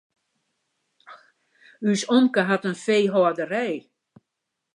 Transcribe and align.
Us 1.89 2.01
omke 2.15 2.41
hat 2.49 2.67
in 2.69 2.77
feehâlderij. 2.83 3.77